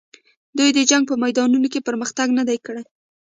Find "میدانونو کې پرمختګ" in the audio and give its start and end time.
1.23-2.27